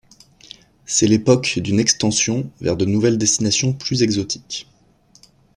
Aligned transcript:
C'est 0.83 1.05
l'époque 1.05 1.59
d'une 1.59 1.79
extension 1.79 2.49
vers 2.59 2.75
de 2.75 2.85
nouvelles 2.85 3.19
destinations 3.19 3.71
plus 3.71 4.01
exotiques. 4.01 4.67